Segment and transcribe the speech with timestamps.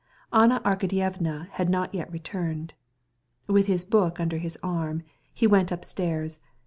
[0.33, 2.69] Anna Arkadyevna had not yet come in.
[3.45, 6.39] With a book under his arm he went upstairs.